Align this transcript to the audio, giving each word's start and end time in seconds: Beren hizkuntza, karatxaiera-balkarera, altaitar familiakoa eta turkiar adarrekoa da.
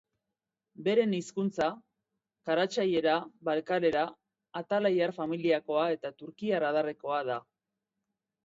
Beren 0.85 1.11
hizkuntza, 1.17 1.67
karatxaiera-balkarera, 2.49 4.07
altaitar 4.63 5.15
familiakoa 5.21 5.85
eta 5.99 6.15
turkiar 6.23 6.67
adarrekoa 6.73 7.25
da. 7.33 7.39